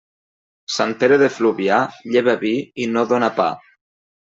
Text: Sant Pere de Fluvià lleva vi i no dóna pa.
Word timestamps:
Sant 0.75 0.93
Pere 1.03 1.19
de 1.23 1.27
Fluvià 1.35 1.79
lleva 2.15 2.37
vi 2.47 2.53
i 2.87 2.91
no 2.97 3.07
dóna 3.15 3.33
pa. 3.39 3.49